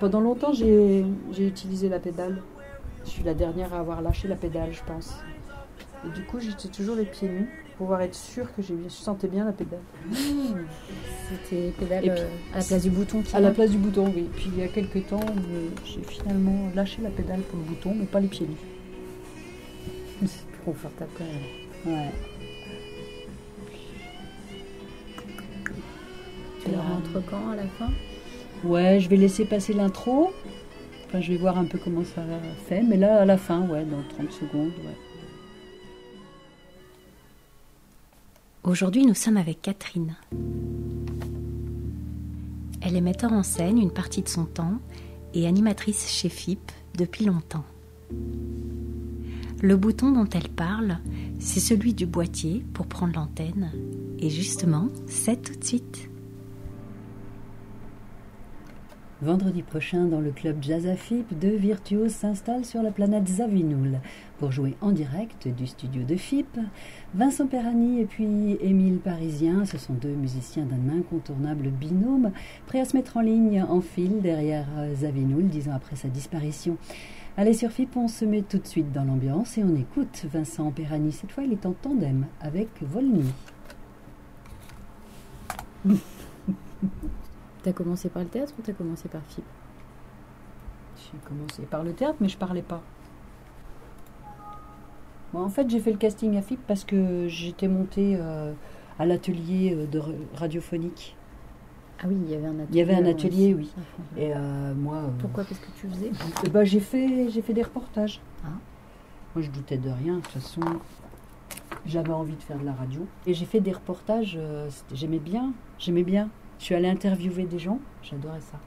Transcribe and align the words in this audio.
Pendant 0.00 0.20
longtemps, 0.20 0.52
j'ai 0.52 1.04
utilisé 1.38 1.88
la 1.88 1.98
pédale. 2.00 2.42
Je 3.04 3.10
suis 3.10 3.22
la 3.22 3.34
dernière 3.34 3.72
à 3.74 3.78
avoir 3.80 4.02
lâché 4.02 4.28
la 4.28 4.36
pédale, 4.36 4.72
je 4.72 4.82
pense. 4.86 5.14
Et 6.06 6.10
du 6.18 6.24
coup, 6.24 6.40
j'étais 6.40 6.68
toujours 6.68 6.96
les 6.96 7.04
pieds 7.04 7.28
nus 7.28 7.48
pour 7.76 7.86
pouvoir 7.86 8.00
être 8.02 8.14
sûre 8.14 8.46
que 8.54 8.62
je 8.62 8.72
sentais 8.88 9.28
bien 9.28 9.44
la 9.44 9.52
pédale. 9.52 9.80
C'était 10.12 11.72
pédale 11.78 12.00
puis- 12.00 12.10
euh, 12.10 12.26
à 12.54 12.58
la 12.58 12.64
place 12.64 12.82
du 12.82 12.90
bouton. 12.90 13.22
À 13.34 13.40
la 13.40 13.50
place 13.50 13.70
du 13.70 13.76
bouton, 13.78 14.10
oui. 14.14 14.28
Puis 14.34 14.50
il 14.54 14.58
y 14.58 14.62
a 14.62 14.68
quelques 14.68 15.06
temps, 15.06 15.20
euh, 15.20 15.68
j'ai 15.84 16.02
finalement 16.02 16.70
lâché 16.74 17.02
la 17.02 17.10
pédale 17.10 17.40
pour 17.42 17.58
le 17.58 17.64
bouton, 17.64 17.94
mais 17.98 18.06
pas 18.06 18.20
les 18.20 18.28
pieds 18.28 18.46
nus. 18.46 18.56
C'est 20.26 20.46
plus 20.46 20.60
confortable 20.64 21.10
quand 21.16 21.24
même. 21.24 21.98
Ouais. 21.98 22.10
Tu 26.64 26.70
le 26.70 26.76
rentres 26.78 27.26
quand 27.30 27.50
à 27.50 27.56
la 27.56 27.62
fin? 27.78 27.88
Ouais, 28.64 29.00
je 29.00 29.08
vais 29.08 29.16
laisser 29.16 29.44
passer 29.44 29.72
l'intro. 29.72 30.30
Enfin, 31.06 31.20
je 31.20 31.32
vais 31.32 31.38
voir 31.38 31.58
un 31.58 31.64
peu 31.64 31.78
comment 31.82 32.04
ça 32.04 32.22
fait. 32.68 32.82
Mais 32.82 32.96
là, 32.96 33.22
à 33.22 33.24
la 33.24 33.38
fin, 33.38 33.66
ouais, 33.68 33.84
dans 33.84 34.02
30 34.16 34.30
secondes. 34.32 34.72
Aujourd'hui, 38.62 39.06
nous 39.06 39.14
sommes 39.14 39.38
avec 39.38 39.62
Catherine. 39.62 40.14
Elle 42.82 42.96
est 42.96 43.00
metteur 43.00 43.32
en 43.32 43.42
scène 43.42 43.78
une 43.78 43.90
partie 43.90 44.22
de 44.22 44.28
son 44.28 44.44
temps 44.44 44.78
et 45.32 45.46
animatrice 45.46 46.08
chez 46.08 46.28
FIP 46.28 46.70
depuis 46.96 47.24
longtemps. 47.24 47.64
Le 49.62 49.76
bouton 49.76 50.12
dont 50.12 50.28
elle 50.28 50.48
parle, 50.48 50.98
c'est 51.38 51.60
celui 51.60 51.94
du 51.94 52.06
boîtier 52.06 52.64
pour 52.74 52.86
prendre 52.86 53.14
l'antenne. 53.14 53.70
Et 54.18 54.30
justement, 54.30 54.88
c'est 55.06 55.42
tout 55.42 55.58
de 55.58 55.64
suite. 55.64 56.10
Vendredi 59.22 59.60
prochain, 59.60 60.06
dans 60.06 60.20
le 60.20 60.30
club 60.30 60.62
Jazz 60.62 60.86
à 60.86 60.96
FIP, 60.96 61.38
deux 61.38 61.54
virtuoses 61.54 62.12
s'installent 62.12 62.64
sur 62.64 62.82
la 62.82 62.90
planète 62.90 63.28
Zavinoul 63.28 63.98
pour 64.38 64.50
jouer 64.50 64.76
en 64.80 64.92
direct 64.92 65.46
du 65.46 65.66
studio 65.66 66.04
de 66.04 66.16
FIP. 66.16 66.58
Vincent 67.14 67.46
Perrani 67.46 68.00
et 68.00 68.06
puis 68.06 68.56
Émile 68.62 68.96
Parisien, 68.96 69.66
ce 69.66 69.76
sont 69.76 69.92
deux 69.92 70.14
musiciens 70.14 70.64
d'un 70.64 70.96
incontournable 70.96 71.68
binôme, 71.68 72.32
prêts 72.66 72.80
à 72.80 72.86
se 72.86 72.96
mettre 72.96 73.18
en 73.18 73.20
ligne 73.20 73.62
en 73.62 73.82
file 73.82 74.22
derrière 74.22 74.66
euh, 74.78 74.94
Zavinoul 74.94 75.48
dix 75.48 75.68
ans 75.68 75.74
après 75.74 75.96
sa 75.96 76.08
disparition. 76.08 76.78
Allez 77.36 77.52
sur 77.52 77.70
FIP, 77.70 77.98
on 77.98 78.08
se 78.08 78.24
met 78.24 78.40
tout 78.40 78.58
de 78.58 78.66
suite 78.66 78.90
dans 78.90 79.04
l'ambiance 79.04 79.58
et 79.58 79.64
on 79.64 79.76
écoute 79.76 80.24
Vincent 80.32 80.70
Perrani. 80.70 81.12
Cette 81.12 81.32
fois, 81.32 81.44
il 81.44 81.52
est 81.52 81.66
en 81.66 81.72
tandem 81.72 82.24
avec 82.40 82.68
Volny. 82.80 83.30
T'as 87.62 87.72
commencé 87.72 88.08
par 88.08 88.22
le 88.22 88.28
théâtre 88.28 88.54
ou 88.58 88.62
t'as 88.62 88.72
commencé 88.72 89.08
par 89.08 89.20
FIP 89.28 89.44
J'ai 90.96 91.18
commencé 91.28 91.62
par 91.62 91.82
le 91.82 91.92
théâtre, 91.92 92.16
mais 92.20 92.28
je 92.28 92.38
parlais 92.38 92.62
pas. 92.62 92.80
Bon, 95.32 95.40
en 95.44 95.48
fait, 95.48 95.68
j'ai 95.68 95.78
fait 95.78 95.92
le 95.92 95.98
casting 95.98 96.36
à 96.36 96.42
FIP 96.42 96.60
parce 96.66 96.84
que 96.84 97.28
j'étais 97.28 97.68
montée 97.68 98.16
euh, 98.18 98.52
à 98.98 99.06
l'atelier 99.06 99.74
euh, 99.76 99.86
de 99.86 100.00
radiophonique. 100.34 101.16
Ah 102.02 102.06
oui, 102.08 102.16
il 102.24 102.30
y 102.30 102.34
avait 102.34 102.46
un 102.46 102.58
atelier. 102.60 102.66
Il 102.70 102.76
y 102.76 102.80
avait 102.80 102.94
un 102.94 103.04
atelier, 103.06 103.54
aussi. 103.54 103.70
oui. 104.16 104.22
Et 104.22 104.32
euh, 104.34 104.74
moi, 104.74 104.96
euh, 104.96 105.08
Pourquoi? 105.18 105.44
Qu'est-ce 105.44 105.60
que 105.60 105.70
tu 105.78 105.86
faisais? 105.86 106.10
eh 106.44 106.48
ben, 106.48 106.64
j'ai 106.64 106.80
fait, 106.80 107.28
j'ai 107.28 107.42
fait 107.42 107.52
des 107.52 107.62
reportages. 107.62 108.20
Ah. 108.42 108.48
Moi, 109.34 109.42
je 109.44 109.50
doutais 109.50 109.76
de 109.76 109.90
rien. 109.90 110.16
De 110.16 110.20
toute 110.20 110.32
façon, 110.32 110.62
j'avais 111.84 112.12
envie 112.12 112.34
de 112.36 112.42
faire 112.42 112.58
de 112.58 112.64
la 112.64 112.72
radio. 112.72 113.06
Et 113.26 113.34
j'ai 113.34 113.44
fait 113.44 113.60
des 113.60 113.72
reportages. 113.72 114.36
euh, 114.40 114.68
j'aimais 114.94 115.18
bien. 115.18 115.52
J'aimais 115.78 116.02
bien. 116.04 116.30
Je 116.60 116.66
suis 116.66 116.74
allée 116.74 116.88
interviewer 116.90 117.44
des 117.44 117.58
gens. 117.58 117.80
J'adorais 118.02 118.40
ça. 118.40 118.60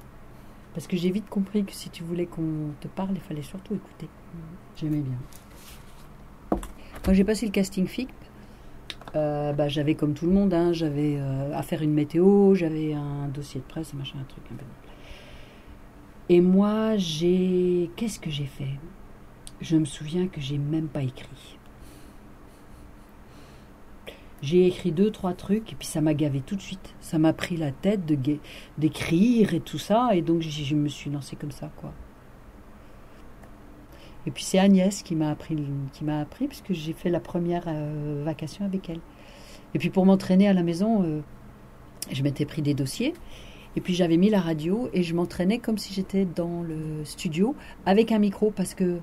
Parce 0.73 0.87
que 0.87 0.97
j'ai 0.97 1.11
vite 1.11 1.29
compris 1.29 1.63
que 1.63 1.71
si 1.71 1.91
tu 1.91 2.03
voulais 2.03 2.25
qu'on 2.25 2.71
te 2.81 2.87
parle, 2.87 3.11
il 3.13 3.21
fallait 3.21 3.43
surtout 3.43 3.75
écouter. 3.75 4.09
J'aimais 4.75 5.01
bien. 5.01 6.59
Quand 7.03 7.13
j'ai 7.13 7.23
passé 7.23 7.45
le 7.45 7.51
casting 7.51 7.85
FIP, 7.85 8.09
euh, 9.15 9.53
bah, 9.53 9.67
j'avais 9.67 9.93
comme 9.93 10.15
tout 10.15 10.25
le 10.25 10.31
monde, 10.31 10.55
hein, 10.55 10.73
j'avais 10.73 11.17
euh, 11.17 11.55
à 11.55 11.61
faire 11.61 11.83
une 11.83 11.93
météo, 11.93 12.55
j'avais 12.55 12.93
un 12.93 13.27
dossier 13.27 13.61
de 13.61 13.65
presse, 13.65 13.93
machin, 13.93 14.17
un 14.19 14.23
truc 14.23 14.43
un 14.51 14.55
peu. 14.55 14.65
Et 16.29 16.41
moi, 16.41 16.97
j'ai. 16.97 17.91
Qu'est-ce 17.95 18.19
que 18.19 18.31
j'ai 18.31 18.45
fait? 18.45 18.79
Je 19.61 19.77
me 19.77 19.85
souviens 19.85 20.27
que 20.27 20.41
j'ai 20.41 20.57
même 20.57 20.87
pas 20.87 21.03
écrit. 21.03 21.59
J'ai 24.43 24.67
écrit 24.67 24.91
deux, 24.91 25.09
trois 25.09 25.33
trucs, 25.33 25.71
et 25.71 25.75
puis 25.75 25.87
ça 25.87 26.01
m'a 26.01 26.13
gavé 26.13 26.41
tout 26.41 26.57
de 26.57 26.61
suite. 26.61 26.93
Ça 26.99 27.17
m'a 27.17 27.31
pris 27.31 27.55
la 27.55 27.71
tête 27.71 28.05
de 28.05 28.17
d'écrire 28.77 29.53
et 29.53 29.61
tout 29.61 29.77
ça, 29.77 30.09
et 30.13 30.21
donc 30.21 30.41
je 30.41 30.75
me 30.75 30.89
suis 30.89 31.09
lancée 31.09 31.37
comme 31.37 31.51
ça, 31.51 31.71
quoi. 31.77 31.93
Et 34.27 34.31
puis 34.31 34.43
c'est 34.43 34.59
Agnès 34.59 35.01
qui 35.01 35.15
m'a 35.15 35.29
appris, 35.29 35.57
qui 35.93 36.03
m'a 36.03 36.19
appris, 36.19 36.47
puisque 36.47 36.73
j'ai 36.73 36.91
fait 36.91 37.09
la 37.09 37.21
première 37.21 37.63
euh, 37.67 38.21
vacation 38.25 38.65
avec 38.65 38.89
elle. 38.89 38.99
Et 39.73 39.79
puis 39.79 39.89
pour 39.89 40.05
m'entraîner 40.05 40.49
à 40.49 40.53
la 40.53 40.63
maison, 40.63 41.03
euh, 41.03 41.21
je 42.11 42.21
m'étais 42.21 42.45
pris 42.45 42.61
des 42.61 42.73
dossiers. 42.73 43.13
Et 43.77 43.81
puis 43.81 43.93
j'avais 43.93 44.17
mis 44.17 44.29
la 44.29 44.41
radio 44.41 44.89
et 44.93 45.03
je 45.03 45.15
m'entraînais 45.15 45.57
comme 45.57 45.77
si 45.77 45.93
j'étais 45.93 46.25
dans 46.25 46.61
le 46.61 47.05
studio 47.05 47.55
avec 47.85 48.11
un 48.11 48.19
micro 48.19 48.51
parce 48.51 48.75
que 48.75 48.99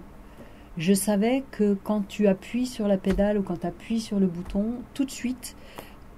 je 0.81 0.95
savais 0.95 1.45
que 1.51 1.77
quand 1.85 2.09
tu 2.09 2.27
appuies 2.27 2.67
sur 2.67 2.89
la 2.89 2.97
pédale 2.97 3.37
ou 3.37 3.43
quand 3.43 3.59
tu 3.59 3.67
appuies 3.67 4.01
sur 4.01 4.19
le 4.19 4.27
bouton, 4.27 4.77
tout 4.95 5.05
de 5.05 5.11
suite, 5.11 5.55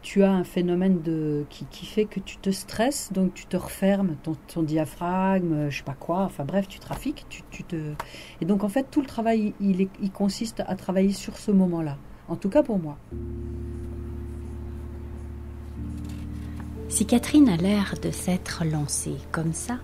tu 0.03 0.23
as 0.23 0.31
un 0.31 0.45
phénomène 0.45 1.03
de, 1.03 1.45
qui, 1.51 1.65
qui 1.65 1.85
fait 1.85 2.05
que 2.05 2.21
tu 2.21 2.37
te 2.37 2.51
stresses, 2.51 3.13
donc 3.13 3.35
tu 3.35 3.47
te 3.47 3.57
refermes 3.57 4.15
ton, 4.23 4.63
diaphragme, 4.63 5.69
je 5.69 5.79
sais 5.79 5.83
pas 5.83 5.97
quoi, 5.99 6.21
enfin 6.21 6.45
bref, 6.45 6.69
tu 6.69 6.79
trafiques, 6.79 7.27
tu, 7.29 7.43
tu 7.51 7.65
te... 7.65 7.77
Et 8.41 8.45
donc 8.45 8.63
en 8.63 8.69
fait, 8.69 8.87
tout 8.89 9.01
le 9.01 9.07
travail, 9.09 9.53
il 9.61 10.11
consiste 10.13 10.63
à 10.65 10.77
travailler 10.77 11.13
sur 11.13 11.39
ce 11.39 11.51
moment-là. 11.51 11.97
En 12.29 12.37
tout 12.37 12.49
cas 12.49 12.63
pour 12.63 12.79
moi. 12.79 12.97
Si 16.89 17.05
Catherine 17.05 17.49
a 17.49 17.57
l'air 17.57 17.95
de 18.01 18.13
s'être 18.13 18.65
lancée 18.65 19.17
comme 19.33 19.55
ça, 19.55 19.79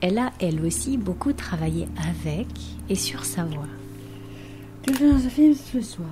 elle 0.00 0.18
a 0.18 0.32
elle 0.40 0.64
aussi 0.64 0.96
beaucoup 0.96 1.32
travaillé 1.32 1.86
avec 2.08 2.48
et 2.88 2.96
sur 2.96 3.24
sa 3.24 3.44
voix. 3.44 3.68
Tu 4.82 4.94
fais 4.94 5.10
un 5.10 5.18
film 5.18 5.54
ce 5.54 5.80
soir. 5.80 6.08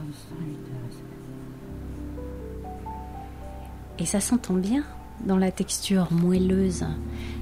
Et 3.98 4.06
ça 4.06 4.20
s'entend 4.20 4.54
bien 4.54 4.84
dans 5.26 5.36
la 5.36 5.50
texture 5.50 6.12
moelleuse, 6.12 6.84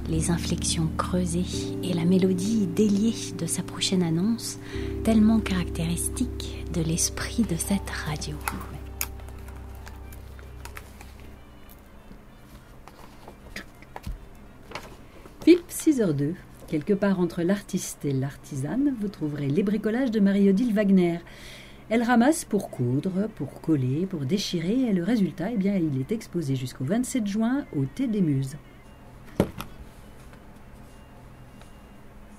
les 0.09 0.31
inflexions 0.31 0.89
creusées 0.97 1.45
et 1.83 1.93
la 1.93 2.05
mélodie 2.05 2.65
déliée 2.65 3.13
de 3.37 3.45
sa 3.45 3.61
prochaine 3.61 4.01
annonce, 4.01 4.57
tellement 5.03 5.39
caractéristique 5.39 6.65
de 6.73 6.81
l'esprit 6.81 7.43
de 7.43 7.55
cette 7.55 7.89
radio. 7.89 8.35
Philippe 15.43 15.69
6h02. 15.69 16.33
Quelque 16.67 16.93
part 16.93 17.19
entre 17.21 17.43
l'artiste 17.43 18.03
et 18.03 18.11
l'artisane, 18.11 18.93
vous 18.99 19.07
trouverez 19.07 19.47
les 19.47 19.63
bricolages 19.63 20.11
de 20.11 20.19
Marie-Odile 20.19 20.73
Wagner. 20.73 21.19
Elle 21.89 22.03
ramasse 22.03 22.43
pour 22.43 22.69
coudre, 22.69 23.29
pour 23.35 23.61
coller, 23.61 24.05
pour 24.05 24.25
déchirer, 24.25 24.81
et 24.81 24.91
le 24.93 25.03
résultat, 25.03 25.51
eh 25.51 25.57
bien, 25.57 25.75
il 25.75 25.97
est 26.01 26.11
exposé 26.11 26.57
jusqu'au 26.57 26.83
27 26.83 27.25
juin 27.25 27.63
au 27.73 27.85
Thé 27.85 28.07
des 28.07 28.19
Muses. 28.19 28.57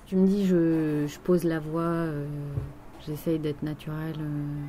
Tu 0.05 0.15
me 0.15 0.27
dis, 0.27 0.45
je, 0.45 1.07
je 1.07 1.19
pose 1.19 1.43
la 1.43 1.59
voix, 1.59 1.81
euh, 1.81 2.27
j'essaye 3.07 3.39
d'être 3.39 3.63
naturelle. 3.63 4.15
euh, 4.19 4.65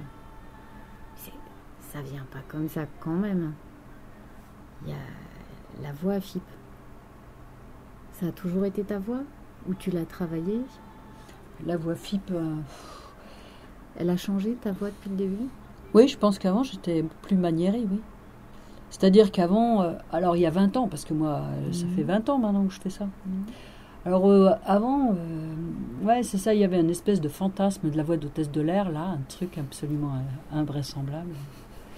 ça 1.93 2.01
vient 2.03 2.27
pas 2.31 2.41
comme 2.49 2.69
ça 2.69 2.87
quand 3.01 3.17
même. 3.17 3.53
Il 4.85 4.91
y 4.91 4.93
a 4.93 5.83
la 5.83 5.93
voix 5.93 6.21
FIP. 6.21 6.43
Ça 8.13 8.27
a 8.27 8.33
toujours 8.33 8.65
été 8.65 8.85
ta 8.85 8.99
voix? 8.99 9.23
Ou 9.69 9.75
tu 9.75 9.91
l'as 9.91 10.05
travaillée 10.07 10.61
La 11.67 11.77
voix 11.77 11.95
FIP. 11.95 12.31
euh, 12.31 12.55
Elle 13.99 14.11
a 14.11 14.17
changé 14.17 14.55
ta 14.61 14.73
voix 14.73 14.89
depuis 14.89 15.11
le 15.11 15.17
début? 15.17 15.47
Oui, 15.95 16.09
je 16.09 16.17
pense 16.17 16.39
qu'avant, 16.39 16.63
j'étais 16.63 17.05
plus 17.23 17.37
maniérée, 17.37 17.85
oui. 17.91 18.01
C'est-à-dire 18.91 19.31
qu'avant, 19.31 19.83
euh, 19.83 19.93
alors 20.13 20.37
il 20.37 20.41
y 20.41 20.47
a 20.47 20.51
20 20.51 20.77
ans, 20.77 20.89
parce 20.89 21.05
que 21.05 21.15
moi, 21.15 21.43
euh, 21.45 21.73
ça 21.73 21.85
Mhm. 21.85 21.95
fait 21.97 22.03
20 22.03 22.29
ans 22.29 22.39
maintenant 22.39 22.65
que 22.67 22.73
je 22.73 22.81
fais 22.81 22.91
ça. 22.91 23.07
Alors 24.07 24.29
euh, 24.31 24.51
avant, 24.65 25.11
euh, 25.13 26.07
ouais, 26.07 26.23
c'est 26.23 26.39
ça, 26.39 26.55
il 26.55 26.61
y 26.61 26.65
avait 26.65 26.81
une 26.81 26.91
espèce 26.91 27.21
de 27.21 27.29
fantasme 27.29 27.91
de 27.91 27.97
la 27.97 28.03
voix 28.03 28.17
d'hôtesse 28.17 28.51
de 28.51 28.61
l'air, 28.63 28.91
là, 28.91 29.01
un 29.01 29.21
truc 29.29 29.59
absolument 29.59 30.13
euh, 30.15 30.59
invraisemblable. 30.59 31.35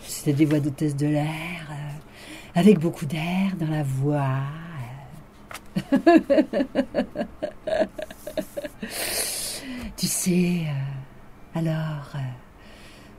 C'était 0.02 0.32
des 0.32 0.44
voix 0.44 0.58
d'hôtesse 0.58 0.96
de 0.96 1.06
l'air, 1.06 1.28
euh, 1.70 2.58
avec 2.60 2.80
beaucoup 2.80 3.06
d'air 3.06 3.52
dans 3.58 3.68
la 3.70 3.84
voix. 3.84 4.26
tu 9.96 10.06
sais, 10.06 10.62
euh, 10.66 11.58
alors, 11.58 12.10
euh, 12.14 12.19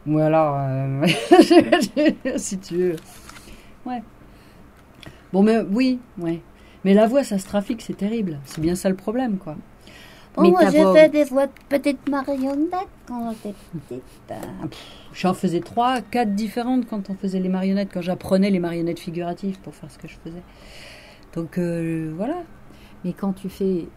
moi 0.05 0.25
alors, 0.25 0.55
euh, 0.59 1.07
si 2.37 2.57
tu 2.59 2.77
veux, 2.77 2.95
ouais. 3.85 4.01
Bon, 5.31 5.41
mais 5.43 5.59
oui, 5.71 5.99
ouais. 6.19 6.41
Mais 6.83 6.93
la 6.93 7.07
voix, 7.07 7.23
ça 7.23 7.37
se 7.39 7.45
trafique, 7.45 7.81
c'est 7.81 7.95
terrible. 7.97 8.39
C'est 8.45 8.61
bien 8.61 8.75
ça 8.75 8.89
le 8.89 8.95
problème, 8.95 9.37
quoi. 9.37 9.55
Bon, 10.35 10.43
Mais 10.43 10.49
moi, 10.49 10.69
j'ai 10.69 10.83
voix- 10.83 10.93
fait 10.93 11.09
des 11.09 11.23
voix 11.23 11.47
de 11.47 11.51
petites 11.69 12.09
marionnettes 12.09 12.87
quand 13.07 13.31
j'étais 13.31 13.55
petite. 13.87 14.03
Ah, 14.31 14.67
J'en 15.13 15.33
faisais 15.33 15.61
trois, 15.61 16.01
quatre 16.01 16.35
différentes 16.35 16.87
quand 16.87 17.09
on 17.09 17.15
faisait 17.15 17.39
les 17.39 17.49
marionnettes, 17.49 17.89
quand 17.93 18.01
j'apprenais 18.01 18.49
les 18.49 18.59
marionnettes 18.59 18.99
figuratives 18.99 19.59
pour 19.59 19.73
faire 19.75 19.89
ce 19.91 19.97
que 19.97 20.07
je 20.07 20.15
faisais. 20.23 20.41
Donc 21.35 21.57
euh, 21.57 22.13
voilà. 22.15 22.43
Mais 23.03 23.13
quand 23.13 23.33
tu 23.33 23.49
fais 23.49 23.87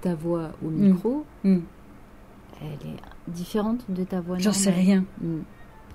ta 0.00 0.14
voix 0.14 0.50
au 0.64 0.68
micro, 0.70 1.24
Hmm. 1.42 1.60
elle 2.60 2.88
est 2.90 3.30
différente 3.32 3.84
de 3.88 4.04
ta 4.04 4.20
voix 4.20 4.38
J'en 4.38 4.52
sais 4.52 4.70
normale. 4.70 4.86
rien. 4.86 5.04
Hmm. 5.20 5.40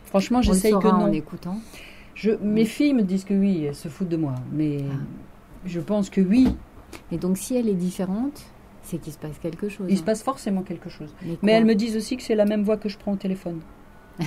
Franchement, 0.06 0.42
j'essaye 0.42 0.74
que 0.74 0.82
saura 0.82 0.96
en 0.98 1.08
non. 1.08 1.14
écoutant. 1.14 1.60
Je, 2.16 2.32
mes 2.42 2.66
filles 2.66 2.94
me 2.94 3.04
disent 3.04 3.24
que 3.24 3.34
oui, 3.34 3.64
elles 3.66 3.76
se 3.76 3.88
foutent 3.88 4.10
de 4.10 4.18
moi. 4.18 4.36
Mais 4.52 4.80
Ah. 4.92 4.96
je 5.66 5.80
pense 5.80 6.10
que 6.10 6.22
oui, 6.22 6.48
Et 7.12 7.18
donc, 7.18 7.38
si 7.38 7.56
elle 7.56 7.70
est 7.70 7.76
différente, 7.76 8.42
c'est 8.82 8.98
qu'il 8.98 9.14
se 9.14 9.20
passe 9.20 9.38
quelque 9.38 9.70
chose. 9.70 9.86
il 9.90 9.96
se 9.96 10.02
hein. 10.02 10.06
passe 10.06 10.24
forcément 10.24 10.64
quelque 10.64 10.90
chose. 10.90 11.14
Mais, 11.24 11.38
Mais 11.44 11.52
elles 11.52 11.66
me 11.66 11.76
disent 11.76 11.96
aussi 11.96 12.18
que 12.18 12.24
c'est 12.24 12.34
la 12.36 12.46
même 12.46 12.64
voix 12.64 12.78
que 12.78 12.90
je 12.90 12.98
prends 12.98 13.12
au 13.14 13.16
téléphone. 13.16 13.60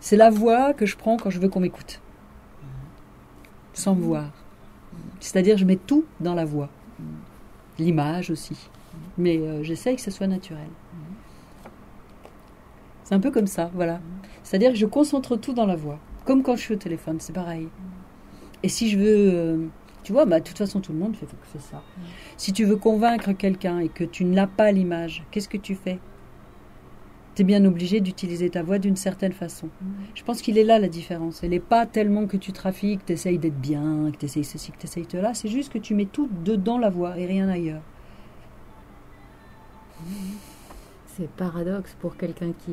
c'est 0.00 0.16
la 0.16 0.30
voix 0.30 0.74
que 0.74 0.84
je 0.84 0.96
prends 0.96 1.16
quand 1.16 1.30
je 1.30 1.38
veux 1.38 1.48
qu'on 1.48 1.60
m'écoute. 1.60 2.00
Sans 3.72 3.94
me 3.94 4.02
voir. 4.02 4.30
C'est-à-dire, 5.20 5.56
je 5.56 5.64
mets 5.64 5.76
tout 5.76 6.04
dans 6.20 6.34
la 6.34 6.44
voix. 6.44 6.68
L'image 7.78 8.30
aussi. 8.30 8.56
Mais 9.18 9.38
euh, 9.38 9.62
j'essaye 9.62 9.96
que 9.96 10.02
ce 10.02 10.10
soit 10.10 10.26
naturel. 10.26 10.68
C'est 13.04 13.14
un 13.14 13.20
peu 13.20 13.30
comme 13.30 13.46
ça, 13.46 13.70
voilà. 13.74 14.00
C'est-à-dire 14.42 14.72
que 14.72 14.78
je 14.78 14.86
concentre 14.86 15.36
tout 15.36 15.52
dans 15.52 15.66
la 15.66 15.76
voix. 15.76 15.98
Comme 16.24 16.42
quand 16.42 16.56
je 16.56 16.60
suis 16.62 16.74
au 16.74 16.78
téléphone, 16.78 17.18
c'est 17.20 17.32
pareil. 17.32 17.68
Et 18.62 18.68
si 18.68 18.90
je 18.90 18.98
veux. 18.98 19.30
euh, 19.34 19.66
tu 20.02 20.12
vois, 20.12 20.24
bah, 20.24 20.38
de 20.40 20.44
toute 20.44 20.58
façon, 20.58 20.80
tout 20.80 20.92
le 20.92 20.98
monde 20.98 21.16
fait, 21.16 21.26
fait 21.26 21.58
ça. 21.58 21.82
Si 22.36 22.52
tu 22.52 22.64
veux 22.64 22.76
convaincre 22.76 23.32
quelqu'un 23.32 23.80
et 23.80 23.88
que 23.88 24.04
tu 24.04 24.24
ne 24.24 24.34
l'as 24.34 24.46
pas 24.46 24.70
l'image, 24.70 25.24
qu'est-ce 25.30 25.48
que 25.48 25.56
tu 25.56 25.74
fais? 25.74 25.98
Tu 27.36 27.42
es 27.42 27.44
bien 27.44 27.64
obligé 27.66 28.00
d'utiliser 28.00 28.48
ta 28.50 28.62
voix 28.62 28.78
d'une 28.78 28.96
certaine 28.96 29.32
façon. 29.32 29.68
Je 30.14 30.24
pense 30.24 30.40
qu'il 30.42 30.56
est 30.56 30.64
là 30.64 30.78
la 30.78 30.88
différence. 30.88 31.44
Elle 31.44 31.50
n'est 31.50 31.60
pas 31.60 31.84
tellement 31.86 32.26
que 32.26 32.38
tu 32.38 32.50
trafiques, 32.52 33.00
que 33.02 33.06
tu 33.08 33.12
essayes 33.12 33.38
d'être 33.38 33.60
bien, 33.60 34.10
que 34.10 34.16
tu 34.16 34.24
essayes 34.24 34.42
ceci, 34.44 34.72
que 34.72 34.78
tu 34.78 34.86
essayes 34.86 35.06
cela. 35.10 35.34
C'est 35.34 35.48
juste 35.48 35.70
que 35.70 35.78
tu 35.78 35.94
mets 35.94 36.06
tout 36.06 36.28
dedans 36.44 36.78
la 36.78 36.88
voix 36.88 37.18
et 37.18 37.26
rien 37.26 37.48
ailleurs. 37.48 37.82
C'est 41.06 41.28
paradoxe 41.30 41.94
pour 42.00 42.16
quelqu'un 42.16 42.52
qui, 42.64 42.72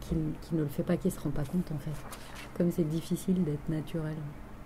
qui, 0.00 0.14
qui 0.42 0.54
ne 0.54 0.60
le 0.62 0.66
fait 0.68 0.82
pas, 0.82 0.96
qui 0.96 1.10
se 1.10 1.18
rend 1.20 1.30
pas 1.30 1.44
compte 1.44 1.70
en 1.72 1.78
fait. 1.78 1.90
Comme 2.56 2.70
c'est 2.70 2.88
difficile 2.88 3.42
d'être 3.44 3.68
naturel, 3.68 4.16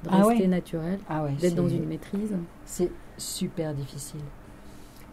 de 0.04 0.08
Ah 0.12 0.24
rester 0.24 0.42
ouais. 0.42 0.48
naturel, 0.48 0.98
Ah 1.08 1.24
ouais, 1.24 1.32
d'être 1.32 1.54
dans 1.54 1.68
une 1.68 1.86
maîtrise. 1.86 2.34
C'est 2.64 2.90
super 3.16 3.74
difficile. 3.74 4.20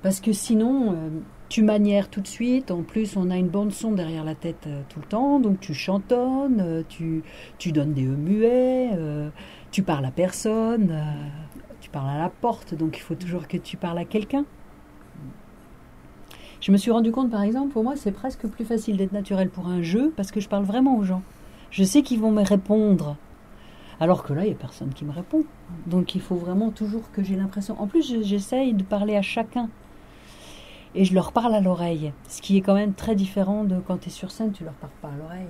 Parce 0.04 0.20
que 0.22 0.32
sinon, 0.32 0.92
euh, 0.94 1.10
tu 1.50 1.64
manières 1.64 2.10
tout 2.10 2.22
de 2.22 2.28
suite. 2.28 2.72
En 2.72 2.84
plus, 2.84 3.18
on 3.18 3.30
a 3.30 3.38
une 3.38 3.48
bande 3.50 3.72
son 3.72 3.92
derrière 3.92 4.24
la 4.24 4.36
tête 4.36 4.66
euh, 4.68 4.82
tout 4.90 5.00
le 5.00 5.06
temps. 5.06 5.40
Donc, 5.40 5.60
tu 5.60 5.74
chantonnes, 5.74 6.62
euh, 6.62 6.84
tu, 6.88 7.24
tu 7.58 7.72
donnes 7.72 7.94
des 7.94 8.06
e 8.06 8.16
muets, 8.16 8.92
tu 9.72 9.84
parles 9.84 10.06
à 10.06 10.12
personne, 10.12 10.96
tu 11.82 11.90
parles 11.90 12.10
à 12.10 12.18
la 12.20 12.30
porte. 12.30 12.74
Donc, 12.76 12.98
il 12.98 13.02
faut 13.02 13.16
toujours 13.16 13.48
que 13.48 13.58
tu 13.58 13.76
parles 13.78 13.98
à 13.98 14.06
quelqu'un. 14.06 14.46
Je 16.60 16.72
me 16.72 16.78
suis 16.78 16.92
rendu 16.92 17.12
compte, 17.12 17.30
par 17.30 17.44
exemple, 17.44 17.72
pour 17.72 17.84
moi, 17.84 17.96
c'est 17.96 18.12
presque 18.12 18.48
plus 18.48 18.66
facile 18.66 18.98
d'être 18.98 19.12
naturel 19.12 19.50
pour 19.50 19.68
un 19.68 19.82
jeu 19.84 20.12
parce 20.16 20.32
que 20.32 20.40
je 20.40 20.50
parle 20.50 20.64
vraiment 20.64 20.98
aux 20.98 21.04
gens. 21.04 21.22
Je 21.70 21.84
sais 21.84 22.02
qu'ils 22.02 22.20
vont 22.20 22.32
me 22.32 22.44
répondre. 22.44 23.16
Alors 24.00 24.24
que 24.24 24.34
là, 24.34 24.44
il 24.44 24.48
n'y 24.48 24.54
a 24.54 24.58
personne 24.58 24.94
qui 24.94 25.06
me 25.06 25.12
répond. 25.12 25.44
Donc 25.86 26.16
il 26.16 26.22
faut 26.22 26.36
vraiment 26.36 26.70
toujours 26.72 27.12
que 27.12 27.24
j'ai 27.24 27.36
l'impression. 27.36 27.80
En 27.80 27.88
plus, 27.88 28.08
je- 28.12 28.22
j'essaye 28.22 28.74
de 28.74 28.84
parler 28.84 29.16
à 29.16 29.22
chacun. 29.22 29.70
Et 30.96 31.06
je 31.06 31.14
leur 31.14 31.32
parle 31.32 31.54
à 31.54 31.62
l'oreille. 31.62 32.14
Ce 32.28 32.42
qui 32.42 32.58
est 32.58 32.62
quand 32.62 32.76
même 32.76 32.94
très 32.94 33.16
différent 33.16 33.64
de 33.64 33.80
quand 33.80 33.98
tu 33.98 34.08
es 34.08 34.12
sur 34.12 34.32
scène, 34.32 34.52
tu 34.52 34.64
leur 34.64 34.74
parles 34.74 34.94
pas 35.02 35.10
à 35.10 35.18
l'oreille. 35.18 35.48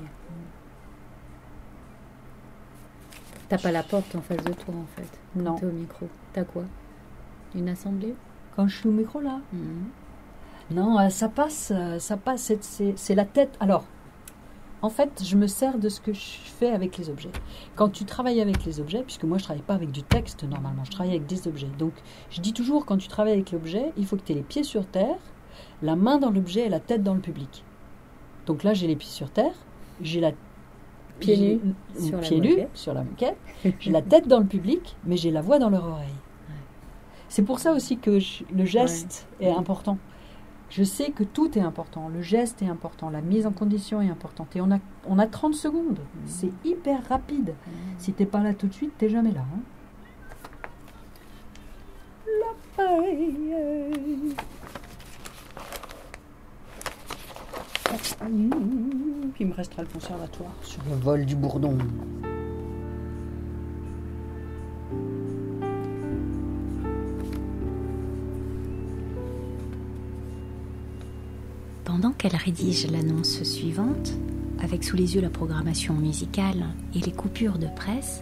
T'as 3.49 3.57
pas 3.57 3.71
la 3.71 3.83
porte 3.83 4.13
en 4.15 4.21
face 4.21 4.43
de 4.43 4.53
toi 4.53 4.73
en 4.75 4.85
fait. 4.95 5.07
Non. 5.35 5.55
T'es 5.55 5.65
au 5.65 5.71
micro. 5.71 6.07
T'as 6.33 6.43
quoi? 6.43 6.63
Une 7.55 7.69
assemblée? 7.69 8.13
Quand 8.55 8.67
je 8.67 8.75
suis 8.75 8.89
au 8.89 8.91
micro 8.91 9.21
là? 9.21 9.39
Mhm. 9.53 9.85
Non, 10.71 10.99
euh, 10.99 11.07
ça 11.07 11.29
passe, 11.29 11.71
euh, 11.73 11.97
ça 11.97 12.17
passe, 12.17 12.51
c'est 12.95 13.15
la 13.15 13.23
tête. 13.23 13.55
Alors, 13.61 13.85
en 14.81 14.89
fait, 14.89 15.23
je 15.23 15.35
me 15.37 15.47
sers 15.47 15.77
de 15.79 15.89
ce 15.89 15.99
que 15.99 16.13
je 16.13 16.19
fais 16.43 16.69
avec 16.69 16.97
les 16.97 17.09
objets. 17.09 17.31
Quand 17.75 17.89
tu 17.89 18.05
travailles 18.05 18.41
avec 18.41 18.63
les 18.65 18.79
objets, 18.79 19.01
puisque 19.03 19.23
moi 19.23 19.37
je 19.37 19.43
travaille 19.43 19.63
pas 19.63 19.73
avec 19.73 19.91
du 19.91 20.03
texte 20.03 20.43
normalement, 20.43 20.83
je 20.85 20.91
travaille 20.91 21.13
avec 21.13 21.25
des 21.25 21.47
objets. 21.47 21.69
Donc, 21.79 21.93
je 22.29 22.41
dis 22.41 22.53
toujours, 22.53 22.85
quand 22.85 22.97
tu 22.97 23.07
travailles 23.07 23.33
avec 23.33 23.51
l'objet, 23.51 23.91
il 23.97 24.05
faut 24.05 24.15
que 24.17 24.21
tu 24.21 24.31
aies 24.33 24.35
les 24.35 24.43
pieds 24.43 24.63
sur 24.63 24.85
terre, 24.85 25.17
la 25.81 25.95
main 25.95 26.17
dans 26.19 26.29
l'objet 26.29 26.61
et 26.67 26.69
la 26.69 26.79
tête 26.79 27.01
dans 27.03 27.13
le 27.15 27.19
public. 27.21 27.63
Donc 28.45 28.63
là, 28.63 28.73
j'ai 28.73 28.87
les 28.87 28.95
pieds 28.95 29.09
sur 29.09 29.29
terre, 29.31 29.53
j'ai 30.01 30.19
la 30.21 30.31
Pieds 31.19 31.35
nus 31.55 31.59
sur 31.99 32.17
la 32.17 32.27
nus 32.39 32.67
sur 32.75 32.93
la 32.93 33.03
moquette, 33.03 33.37
j'ai 33.79 33.91
la 33.91 34.03
tête 34.03 34.27
dans 34.27 34.37
le 34.39 34.45
public, 34.45 34.95
mais 35.03 35.17
j'ai 35.17 35.31
la 35.31 35.41
voix 35.41 35.57
dans 35.57 35.71
leur 35.71 35.83
oreille. 35.87 36.13
C'est 37.27 37.41
pour 37.41 37.57
ça 37.59 37.73
aussi 37.73 37.97
que 37.97 38.19
je- 38.19 38.43
le 38.55 38.65
geste 38.65 39.27
est 39.39 39.47
important. 39.57 39.97
Je 40.69 40.83
sais 40.83 41.11
que 41.11 41.23
tout 41.23 41.57
est 41.57 41.61
important. 41.61 42.09
Le 42.09 42.21
geste 42.21 42.61
est 42.61 42.67
important. 42.67 43.09
La 43.09 43.21
mise 43.21 43.45
en 43.47 43.51
condition 43.51 44.01
est 44.01 44.09
importante. 44.09 44.55
Et 44.55 44.61
on 44.61 44.69
a, 44.71 44.79
on 45.07 45.17
a 45.17 45.25
30 45.27 45.53
secondes. 45.55 45.99
C'est 46.25 46.51
hyper 46.65 47.07
rapide. 47.07 47.53
Si 47.97 48.11
t'es 48.13 48.25
pas 48.25 48.41
là 48.43 48.53
tout 48.53 48.67
de 48.67 48.73
suite, 48.73 48.91
t'es 48.97 49.09
jamais 49.09 49.31
là. 49.31 49.41
hein. 49.41 49.59
La 52.41 52.53
paille. 52.75 54.35
Puis 59.33 59.43
il 59.43 59.47
me 59.47 59.53
restera 59.53 59.81
le 59.83 59.87
conservatoire 59.87 60.51
sur 60.61 60.81
le 60.89 60.95
vol 60.95 61.25
du 61.25 61.35
bourdon. 61.35 61.77
Qu'elle 72.27 72.39
rédige 72.39 72.87
l'annonce 72.91 73.43
suivante, 73.43 74.13
avec 74.59 74.83
sous 74.83 74.95
les 74.95 75.15
yeux 75.15 75.21
la 75.21 75.29
programmation 75.29 75.93
musicale 75.93 76.65
et 76.93 76.99
les 76.99 77.11
coupures 77.11 77.57
de 77.57 77.67
presse, 77.67 78.21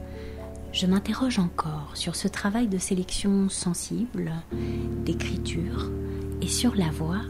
je 0.74 0.86
m'interroge 0.86 1.40
encore 1.40 1.92
sur 1.96 2.16
ce 2.16 2.28
travail 2.28 2.68
de 2.68 2.78
sélection 2.78 3.50
sensible, 3.50 4.32
d'écriture 5.06 5.90
et 6.42 6.48
sur 6.48 6.76
la 6.76 6.92
voix 6.92 7.22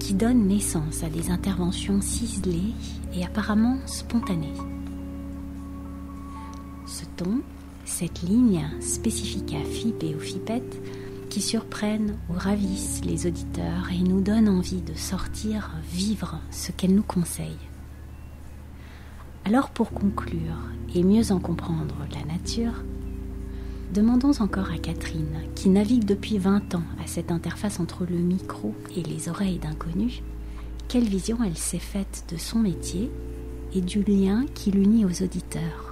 qui 0.00 0.14
donne 0.14 0.48
naissance 0.48 1.02
à 1.02 1.08
des 1.08 1.30
interventions 1.30 2.00
ciselées 2.02 2.74
et 3.14 3.24
apparemment 3.24 3.78
spontanées. 3.86 4.54
Ce 6.86 7.04
ton, 7.16 7.40
cette 7.84 8.22
ligne 8.22 8.66
spécifique 8.80 9.54
à 9.54 9.64
FIP 9.64 10.02
et 10.02 10.14
aux 10.14 10.20
FIPettes, 10.20 10.82
surprennent 11.40 12.16
ou 12.28 12.34
ravissent 12.34 13.02
les 13.04 13.26
auditeurs 13.26 13.90
et 13.92 14.02
nous 14.02 14.20
donnent 14.20 14.48
envie 14.48 14.82
de 14.82 14.94
sortir 14.94 15.70
vivre 15.90 16.40
ce 16.50 16.72
qu'elles 16.72 16.94
nous 16.94 17.02
conseillent. 17.02 17.68
Alors 19.44 19.70
pour 19.70 19.90
conclure 19.90 20.58
et 20.94 21.02
mieux 21.02 21.32
en 21.32 21.38
comprendre 21.38 21.94
la 22.12 22.24
nature, 22.32 22.84
demandons 23.94 24.40
encore 24.40 24.70
à 24.70 24.78
Catherine, 24.78 25.42
qui 25.54 25.68
navigue 25.68 26.04
depuis 26.04 26.38
20 26.38 26.74
ans 26.74 26.82
à 27.02 27.06
cette 27.06 27.30
interface 27.30 27.80
entre 27.80 28.04
le 28.04 28.18
micro 28.18 28.74
et 28.94 29.02
les 29.02 29.28
oreilles 29.28 29.58
d'inconnus, 29.58 30.22
quelle 30.88 31.08
vision 31.08 31.38
elle 31.44 31.56
s'est 31.56 31.78
faite 31.78 32.24
de 32.30 32.36
son 32.36 32.58
métier 32.58 33.10
et 33.74 33.80
du 33.80 34.02
lien 34.02 34.44
qui 34.54 34.70
l'unit 34.70 35.04
aux 35.04 35.22
auditeurs. 35.22 35.87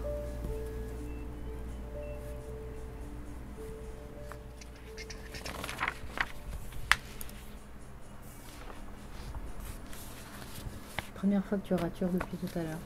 Première 11.26 11.45
fois 11.45 11.59
que 11.59 11.66
tu 11.66 11.75
ratures 11.75 12.09
depuis 12.11 12.37
tout 12.37 12.56
à 12.56 12.62
l'heure. 12.62 12.78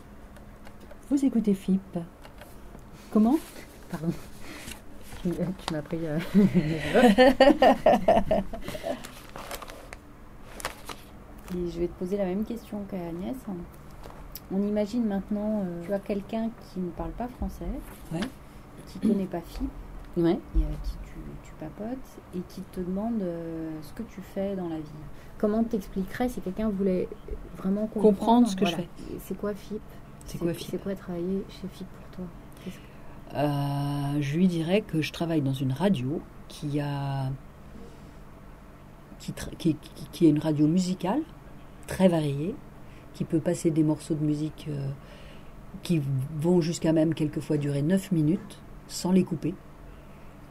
Vous 1.10 1.22
écoutez 1.22 1.52
FIP. 1.52 1.98
Comment? 3.10 3.36
Pardon. 3.90 4.08
Tu, 5.20 5.28
tu 5.28 5.74
m'as 5.74 5.82
pris. 5.82 5.98
euh, 6.06 6.18
Et 11.54 11.70
je 11.70 11.80
vais 11.80 11.88
te 11.88 11.98
poser 11.98 12.16
la 12.16 12.24
même 12.24 12.44
question 12.46 12.82
qu'à 12.90 12.96
Agnès. 12.96 13.36
On 14.50 14.62
imagine 14.62 15.04
maintenant, 15.04 15.60
euh, 15.66 15.82
tu 15.84 15.92
as 15.92 15.98
quelqu'un 15.98 16.48
qui 16.72 16.80
ne 16.80 16.88
parle 16.92 17.10
pas 17.10 17.28
français, 17.28 17.68
Ouais. 18.10 18.20
qui 18.86 19.06
ne 19.06 19.12
connaît 19.12 19.26
pas 19.26 19.42
FIP, 19.42 19.68
Ouais. 20.16 20.38
et 20.58 20.64
avec 20.64 20.82
qui 20.82 20.96
tu, 21.04 21.18
tu 21.44 21.52
papotes, 21.60 21.98
et 22.34 22.40
qui 22.48 22.62
te 22.72 22.80
demande 22.80 23.22
euh, 23.22 23.70
ce 23.82 23.92
que 23.92 24.02
tu 24.02 24.20
fais 24.20 24.56
dans 24.56 24.68
la 24.68 24.78
vie. 24.78 25.04
Comment 25.38 25.62
t'expliquerais 25.64 26.28
si 26.28 26.40
quelqu'un 26.40 26.68
voulait 26.68 27.08
vraiment 27.56 27.86
comprendre, 27.86 28.16
Comprendre 28.18 28.48
ce 28.48 28.56
que 28.56 28.66
je 28.66 28.70
voilà, 28.72 28.86
C'est 29.20 29.36
quoi 29.38 29.54
FIP 29.54 29.80
C'est 30.26 30.38
quoi 30.38 30.52
FIP 30.54 30.70
C'est 30.70 30.82
quoi 30.82 30.94
travailler 30.94 31.44
chez 31.48 31.68
FIP 31.68 31.86
pour 31.86 32.16
toi 32.16 32.24
que- 32.64 32.70
Euh, 33.36 34.20
je 34.20 34.36
lui 34.36 34.48
dirais 34.48 34.80
que 34.80 35.00
je 35.02 35.12
travaille 35.12 35.40
dans 35.40 35.52
une 35.54 35.72
radio 35.72 36.20
qui 36.48 36.80
a 36.80 37.30
qui, 39.20 39.32
tra- 39.32 39.54
qui, 39.56 39.74
qui- 39.76 40.08
qui 40.10 40.26
est 40.26 40.30
une 40.30 40.38
radio 40.38 40.66
musicale 40.66 41.20
très 41.86 42.08
variée, 42.08 42.54
qui 43.14 43.24
peut 43.24 43.38
passer 43.40 43.70
des 43.70 43.82
morceaux 43.82 44.14
de 44.14 44.24
musique 44.24 44.66
euh, 44.68 44.88
qui 45.82 46.00
vont 46.40 46.60
jusqu'à 46.60 46.92
même 46.92 47.14
quelquefois 47.14 47.56
durer 47.56 47.82
9 47.82 48.12
minutes 48.12 48.58
sans 48.88 49.12
les 49.12 49.22
couper, 49.24 49.54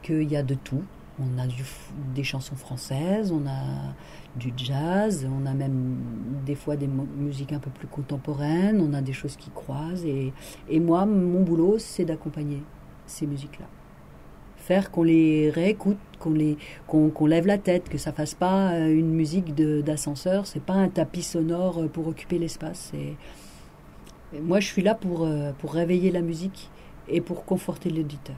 qu'il 0.02 0.30
y 0.30 0.36
a 0.36 0.42
de 0.42 0.54
tout. 0.54 0.82
On 1.18 1.38
a 1.38 1.44
des 2.14 2.24
chansons 2.24 2.56
françaises, 2.56 3.30
on 3.30 3.46
a 3.46 3.94
du 4.36 4.52
jazz, 4.56 5.26
on 5.30 5.44
a 5.44 5.52
même 5.52 5.96
des 6.46 6.54
fois 6.54 6.76
des 6.76 6.86
musiques 6.86 7.52
un 7.52 7.58
peu 7.58 7.70
plus 7.70 7.88
contemporaines, 7.88 8.80
on 8.80 8.94
a 8.94 9.02
des 9.02 9.12
choses 9.12 9.36
qui 9.36 9.50
croisent. 9.50 10.06
Et, 10.06 10.32
moi, 10.80 11.04
mon 11.04 11.42
boulot, 11.42 11.78
c'est 11.78 12.06
d'accompagner 12.06 12.62
ces 13.06 13.26
musiques-là. 13.26 13.66
Faire 14.56 14.90
qu'on 14.90 15.02
les 15.02 15.50
réécoute, 15.50 15.98
qu'on 16.18 17.26
lève 17.26 17.46
la 17.46 17.58
tête, 17.58 17.88
que 17.88 17.98
ça 17.98 18.12
fasse 18.12 18.34
pas 18.34 18.72
euh, 18.72 18.88
une 18.88 19.10
musique 19.10 19.54
d'ascenseur, 19.54 20.46
c'est 20.46 20.62
pas 20.62 20.74
un 20.74 20.88
tapis 20.88 21.22
sonore 21.22 21.82
euh, 21.82 21.88
pour 21.88 22.06
occuper 22.08 22.38
l'espace. 22.38 22.92
Moi, 24.32 24.60
je 24.60 24.66
suis 24.66 24.82
là 24.82 24.94
pour, 24.94 25.24
euh, 25.24 25.52
pour 25.58 25.72
réveiller 25.72 26.10
la 26.10 26.20
musique 26.20 26.70
et 27.08 27.20
pour 27.20 27.44
conforter 27.44 27.90
l'auditeur. 27.90 28.36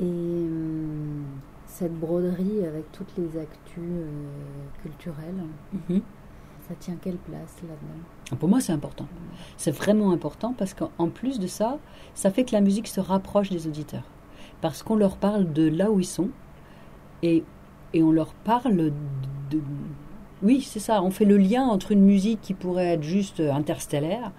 Et 0.00 0.04
hum, 0.04 1.24
cette 1.66 1.94
broderie 1.98 2.64
avec 2.66 2.90
toutes 2.92 3.12
les 3.18 3.38
actus 3.38 3.78
euh, 3.78 4.04
culturelles, 4.82 5.44
ça 6.68 6.74
tient 6.78 6.96
quelle 7.00 7.16
place 7.16 7.56
là-dedans? 7.62 8.36
Pour 8.38 8.48
moi, 8.48 8.60
c'est 8.60 8.72
important. 8.72 9.06
C'est 9.56 9.70
vraiment 9.70 10.10
important 10.12 10.54
parce 10.56 10.74
qu'en 10.74 11.08
plus 11.08 11.38
de 11.38 11.46
ça, 11.46 11.78
ça 12.14 12.30
fait 12.30 12.44
que 12.44 12.52
la 12.52 12.60
musique 12.60 12.88
se 12.88 13.00
rapproche 13.00 13.50
des 13.50 13.66
auditeurs. 13.66 14.04
Parce 14.60 14.82
qu'on 14.82 14.96
leur 14.96 15.16
parle 15.16 15.52
de 15.52 15.68
là 15.68 15.90
où 15.90 16.00
ils 16.00 16.06
sont 16.06 16.30
et, 17.22 17.44
et 17.92 18.02
on 18.02 18.10
leur 18.10 18.32
parle 18.32 18.76
de. 18.76 18.92
de- 19.50 19.60
oui, 20.42 20.60
c'est 20.60 20.80
ça. 20.80 21.02
On 21.02 21.10
fait 21.10 21.24
le 21.24 21.38
lien 21.38 21.64
entre 21.64 21.92
une 21.92 22.02
musique 22.04 22.40
qui 22.42 22.52
pourrait 22.52 22.88
être 22.94 23.02
juste 23.02 23.40
interstellaire 23.40 24.32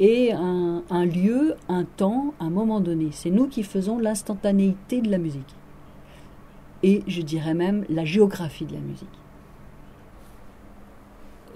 et 0.00 0.32
un, 0.32 1.04
lieu, 1.04 1.56
un 1.68 1.84
temps, 1.84 2.34
un 2.38 2.50
moment 2.50 2.80
donné. 2.80 3.08
C'est 3.12 3.30
nous 3.30 3.48
qui 3.48 3.62
faisons 3.62 3.98
l'instantanéité 3.98 5.00
de 5.00 5.10
la 5.10 5.18
musique. 5.18 5.54
Et 6.82 7.02
je 7.08 7.22
dirais 7.22 7.54
même 7.54 7.84
la 7.88 8.04
géographie 8.04 8.64
de 8.64 8.74
la 8.74 8.80
musique. 8.80 9.08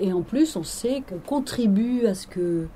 Et 0.01 0.13
en 0.13 0.23
plus, 0.23 0.57
on 0.57 0.65
sait 0.65 1.03
qu'on 1.09 1.19
contribue 1.19 2.07
à 2.07 2.15
ce 2.15 2.27
que, 2.27 2.67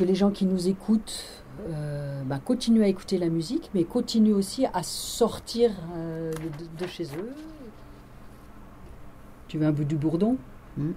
les 0.00 0.14
gens 0.14 0.30
qui 0.30 0.46
nous 0.46 0.68
écoutent 0.68 1.44
euh, 1.68 2.22
ben, 2.24 2.38
continuent 2.40 2.82
à 2.82 2.88
écouter 2.88 3.18
la 3.18 3.28
musique, 3.28 3.70
mais 3.74 3.84
continuent 3.84 4.34
aussi 4.34 4.66
à 4.66 4.82
sortir 4.82 5.70
euh, 5.94 6.32
de, 6.78 6.86
chez 6.86 7.04
eux. 7.04 7.32
Tu 9.46 9.58
veux 9.58 9.66
un 9.66 9.72
bout 9.72 9.84
du 9.84 9.96
bourdon? 9.96 10.36
Mm. 10.76 10.90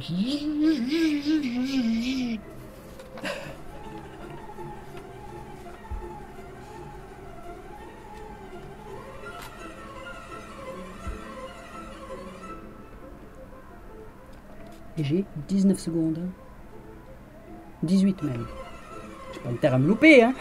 Et 0.00 0.04
j'ai 15.04 15.24
19 15.48 15.78
secondes. 15.78 16.20
18 17.82 18.22
même. 18.22 18.46
J'ai 19.32 19.40
pas 19.40 19.50
intérêt 19.50 19.74
à 19.74 19.78
me 19.78 19.88
louper, 19.88 20.22
hein. 20.22 20.34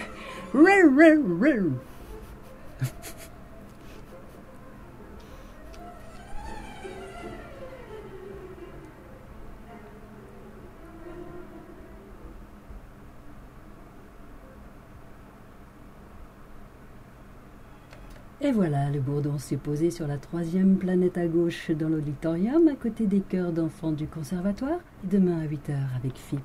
Voilà, 18.58 18.90
le 18.90 19.00
bourdon 19.00 19.38
s'est 19.38 19.56
posé 19.56 19.92
sur 19.92 20.08
la 20.08 20.18
troisième 20.18 20.78
planète 20.78 21.16
à 21.20 21.28
gauche 21.28 21.70
dans 21.70 21.90
l'auditorium, 21.90 22.68
à 22.68 22.76
côté 22.76 23.06
des 23.06 23.20
chœurs 23.20 23.52
d'enfants 23.52 23.92
du 23.92 24.08
conservatoire. 24.08 24.80
Demain 25.04 25.42
à 25.42 25.46
8h 25.46 25.76
avec 25.96 26.18
FIP. 26.18 26.42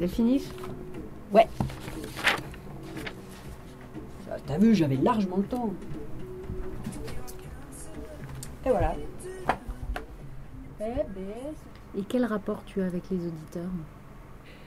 C'est 0.00 0.08
fini? 0.08 0.42
Ouais. 1.32 1.46
Ça, 4.26 4.36
T'as 4.44 4.58
vu, 4.58 4.74
j'avais 4.74 4.96
largement 4.96 5.36
le 5.36 5.44
temps. 5.44 5.72
Et 8.66 8.70
voilà. 8.70 8.96
Et 10.80 12.02
quel 12.08 12.24
rapport 12.24 12.64
tu 12.66 12.82
as 12.82 12.86
avec 12.86 13.04
les 13.12 13.18
auditeurs? 13.18 13.70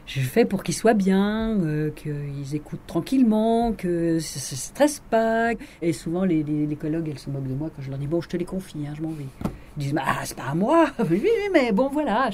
Je 0.10 0.22
fais 0.22 0.44
pour 0.44 0.64
qu'ils 0.64 0.74
soient 0.74 0.96
bien, 0.96 1.52
euh, 1.62 1.92
qu'ils 1.92 2.56
écoutent 2.56 2.88
tranquillement, 2.88 3.74
que 3.74 4.18
ça 4.18 4.40
se 4.40 4.56
stressent 4.56 5.04
pas. 5.08 5.52
Et 5.84 5.94
souvent, 5.94 6.24
les, 6.26 6.44
collègues, 6.82 7.10
elles 7.12 7.20
se 7.20 7.30
moquent 7.30 7.48
de 7.48 7.54
moi 7.54 7.70
quand 7.76 7.84
je 7.84 7.92
leur 7.92 8.00
dis 8.00 8.08
Bon, 8.08 8.20
je 8.20 8.28
te 8.28 8.36
les 8.36 8.44
confie, 8.44 8.88
hein, 8.88 8.94
je 8.98 9.04
m'en 9.04 9.12
vais. 9.12 9.28
Ils 9.78 9.84
disent 9.84 9.96
Ah, 10.04 10.22
c'est 10.24 10.36
pas 10.36 10.48
à 10.50 10.56
moi 10.56 10.88
Oui, 11.12 11.30
mais 11.54 11.72
bon, 11.72 11.90
voilà. 11.90 12.32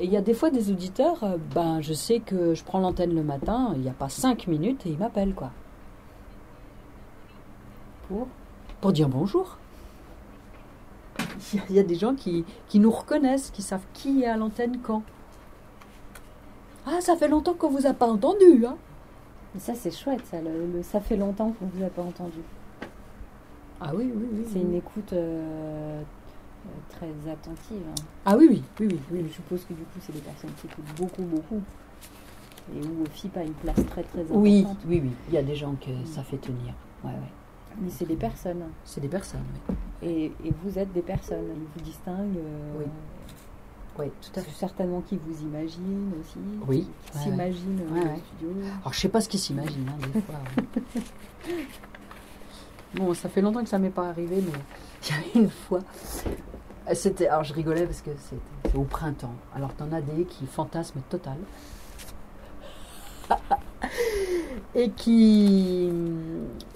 Et 0.00 0.06
il 0.06 0.10
y 0.10 0.16
a 0.16 0.20
des 0.20 0.34
fois 0.34 0.50
des 0.50 0.72
auditeurs, 0.72 1.22
euh, 1.22 1.36
ben, 1.54 1.80
je 1.80 1.92
sais 1.92 2.18
que 2.18 2.54
je 2.54 2.64
prends 2.64 2.80
l'antenne 2.80 3.14
le 3.14 3.22
matin, 3.22 3.70
il 3.76 3.82
n'y 3.82 3.88
a 3.88 3.92
pas 3.92 4.08
cinq 4.08 4.48
minutes 4.48 4.86
et 4.86 4.88
ils 4.88 4.98
m'appellent, 4.98 5.34
quoi. 5.34 5.52
Pour 8.80 8.92
dire 8.92 9.08
bonjour. 9.08 9.58
Il 11.52 11.58
y 11.58 11.62
a- 11.62 11.64
il 11.70 11.76
y, 11.76 11.78
a 11.78 11.84
des 11.84 11.94
gens 11.94 12.16
qui, 12.16 12.44
qui 12.66 12.80
nous 12.80 12.90
reconnaissent, 12.90 13.52
qui 13.52 13.62
savent 13.62 13.86
qui 13.92 14.22
est 14.22 14.26
à 14.26 14.36
l'antenne 14.36 14.78
quand. 14.82 15.04
Ah, 16.86 17.00
ça 17.00 17.16
fait 17.16 17.28
longtemps 17.28 17.54
qu'on 17.54 17.70
vous 17.70 17.86
a 17.86 17.94
pas 17.94 18.06
entendu, 18.06 18.64
hein 18.66 18.76
Mais 19.54 19.60
ça 19.60 19.74
c'est 19.74 19.90
chouette, 19.90 20.24
ça, 20.30 20.40
le, 20.40 20.66
le- 20.76 20.82
ça 20.82 21.00
fait 21.00 21.16
longtemps 21.16 21.52
qu'on 21.58 21.66
vous 21.66 21.82
a 21.84 21.88
pas 21.88 22.02
entendu. 22.02 22.40
Ah 23.80 23.92
oui, 23.94 24.10
oui, 24.14 24.26
oui. 24.32 24.44
C'est 24.52 24.60
une 24.60 24.74
écoute 24.74 25.12
euh, 25.12 26.00
euh, 26.00 26.70
très 26.90 27.30
attentive. 27.30 27.82
hein. 27.90 28.02
Ah 28.24 28.36
oui, 28.36 28.46
oui, 28.50 28.62
oui, 28.80 28.86
oui. 28.90 28.98
oui. 29.12 29.24
Je 29.28 29.34
suppose 29.34 29.64
que 29.64 29.72
du 29.74 29.82
coup 29.82 29.98
c'est 30.00 30.12
des 30.12 30.20
personnes 30.20 30.50
qui 30.60 30.66
écoutent 30.66 30.94
beaucoup, 30.96 31.22
beaucoup. 31.22 31.62
Et 32.74 32.80
où 32.86 33.04
FIP 33.12 33.36
a 33.36 33.42
une 33.42 33.52
place 33.52 33.76
très 33.90 34.02
très 34.04 34.20
importante. 34.20 34.42
Oui, 34.42 34.66
oui, 34.86 35.00
oui. 35.04 35.10
Il 35.28 35.34
y 35.34 35.38
a 35.38 35.42
des 35.42 35.54
gens 35.54 35.74
que 35.74 35.90
ça 36.06 36.22
fait 36.22 36.38
tenir. 36.38 36.72
Ouais, 37.04 37.10
ouais. 37.10 37.32
Mais 37.80 37.90
c'est 37.90 38.06
des 38.06 38.16
personnes. 38.16 38.62
C'est 38.84 39.00
des 39.00 39.08
personnes, 39.08 39.42
oui. 39.68 39.74
Et, 40.02 40.24
et 40.46 40.52
vous 40.62 40.78
êtes 40.78 40.92
des 40.92 41.02
personnes. 41.02 41.44
Ils 41.54 41.66
vous 41.78 41.84
distinguent. 41.84 42.36
euh, 42.38 42.78
Oui. 42.78 42.84
Oui, 43.98 44.06
tout 44.20 44.40
à 44.40 44.42
fait. 44.42 44.50
Certainement 44.52 45.00
qui 45.02 45.16
vous 45.16 45.42
imaginent 45.42 46.12
aussi. 46.20 46.38
Oui, 46.66 46.88
Qui 47.12 47.30
ouais, 47.30 47.36
ouais. 47.36 47.52
studio. 47.52 48.52
Alors, 48.80 48.92
je 48.92 49.00
sais 49.00 49.08
pas 49.08 49.20
ce 49.20 49.28
qu'ils 49.28 49.40
s'imaginent, 49.40 49.88
hein, 49.88 50.08
des 50.12 50.20
fois. 50.20 50.40
bon, 52.94 53.14
ça 53.14 53.28
fait 53.28 53.40
longtemps 53.40 53.62
que 53.62 53.68
ça 53.68 53.78
m'est 53.78 53.90
pas 53.90 54.08
arrivé, 54.08 54.42
mais 54.44 54.52
il 55.08 55.36
y 55.36 55.40
a 55.40 55.42
une 55.42 55.50
fois. 55.50 55.80
C'était, 56.92 57.28
alors 57.28 57.44
je 57.44 57.54
rigolais 57.54 57.86
parce 57.86 58.02
que 58.02 58.10
c'était 58.18 58.76
au 58.76 58.82
printemps. 58.82 59.34
Alors 59.54 59.72
t'en 59.74 59.90
as 59.92 60.02
des 60.02 60.24
qui 60.24 60.46
fantasment 60.46 61.00
total. 61.08 61.38
et 64.74 64.90
qui 64.90 65.90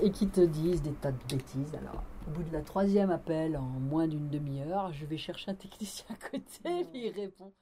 et 0.03 0.11
qui 0.11 0.29
te 0.29 0.41
disent 0.41 0.81
des 0.81 0.93
tas 0.93 1.13
de 1.13 1.19
bêtises. 1.29 1.75
Alors 1.75 2.03
au 2.29 2.31
bout 2.31 2.43
de 2.43 2.53
la 2.53 2.61
troisième 2.61 3.11
appel 3.11 3.57
en 3.57 3.63
moins 3.63 4.07
d'une 4.07 4.29
demi-heure, 4.29 4.93
je 4.93 5.07
vais 5.07 5.17
chercher 5.17 5.51
un 5.51 5.55
technicien 5.55 6.05
à 6.11 6.29
côté, 6.29 6.87
et 6.95 7.07
il 7.07 7.11
répond. 7.11 7.53